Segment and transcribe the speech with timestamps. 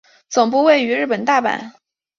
[0.29, 1.73] 总部位于日本大阪。